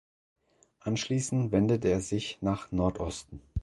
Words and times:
Anschließend 0.79 1.51
wendet 1.51 1.85
er 1.85 2.01
sich 2.01 2.39
nach 2.41 2.71
Nordosten. 2.71 3.39